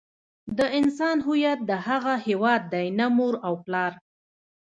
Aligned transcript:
د 0.57 0.59
انسان 0.79 1.17
هویت 1.27 1.59
د 1.69 1.71
هغه 1.87 2.13
هيواد 2.25 2.61
دی 2.73 2.85
نه 2.99 3.05
مور 3.17 3.33
او 3.47 3.53
پلار. 3.65 3.91